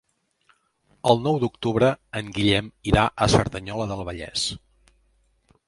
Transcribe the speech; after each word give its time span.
El 1.13 1.19
nou 1.27 1.35
d'octubre 1.43 1.89
en 2.21 2.31
Guillem 2.37 2.71
irà 2.93 3.03
a 3.27 3.29
Cerdanyola 3.35 3.87
del 3.93 4.05
Vallès. 4.09 4.47